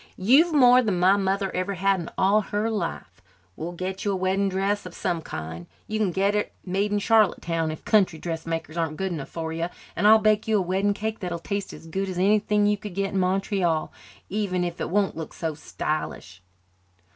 [0.17, 3.21] "You've more than my mother ever had in all her life.
[3.55, 5.67] We'll get you a wedding dress of some kind.
[5.85, 9.67] You can get it made in Charlottetown, if country dressmakers aren't good enough for you,
[9.95, 12.95] and I'll bake you a wedding cake that'll taste as good as anything you could
[12.95, 13.93] get in Montreal,
[14.27, 16.41] even if it won't look so stylish."